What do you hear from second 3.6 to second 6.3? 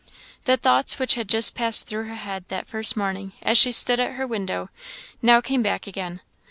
stood at her window, now came back again.